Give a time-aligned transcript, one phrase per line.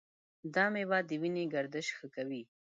[0.55, 2.43] دا میوه د وینې گردش ښه کوي.